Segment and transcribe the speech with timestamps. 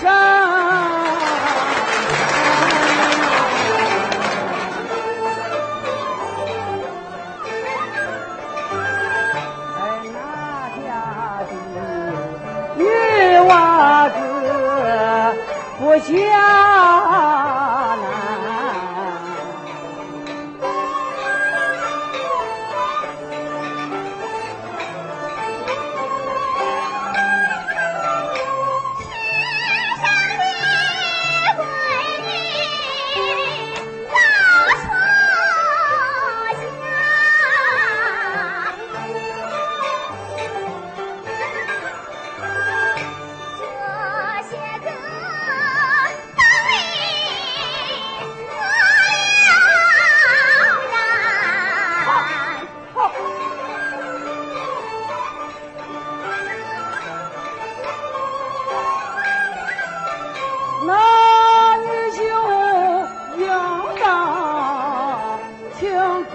[0.00, 0.10] 生
[9.74, 9.78] 在
[10.12, 10.16] 那
[10.82, 10.86] 家
[11.48, 11.52] 的
[12.76, 12.82] 女
[13.48, 13.48] 娃
[14.08, 14.14] 子
[15.78, 16.93] 不像
[60.86, 60.90] 那
[61.78, 62.20] 你就
[63.38, 63.46] 应
[64.00, 64.04] 当
[65.78, 65.82] 听
[66.26, 66.34] 哥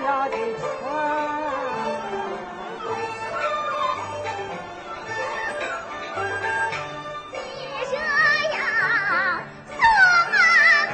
[0.00, 0.62] 俩的劝。
[7.32, 7.36] 你
[7.88, 7.92] 说
[8.56, 8.58] 呀，
[9.66, 9.78] 宋
[10.36, 10.38] 阿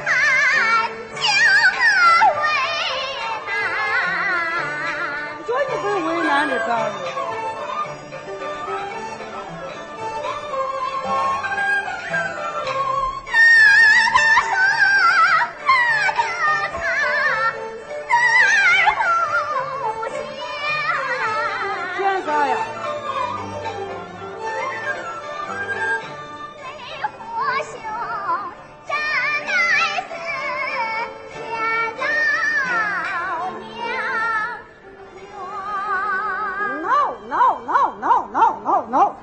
[0.06, 0.08] 汉，
[1.16, 1.18] 叫
[1.74, 1.78] 我
[2.40, 2.44] 为
[3.48, 3.50] 难。
[5.36, 7.25] 你说你不为难的咋了？
[38.68, 39.15] Oh, no, no.